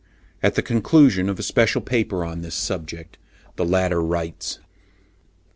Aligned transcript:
At 0.41 0.55
the 0.55 0.63
conclusion 0.63 1.29
of 1.29 1.37
a 1.37 1.43
special 1.43 1.79
paper 1.79 2.25
on 2.25 2.41
this 2.41 2.55
subject 2.55 3.19
the 3.55 3.63
latter 3.65 4.01
writes: 4.01 4.53
(72. 4.53 4.69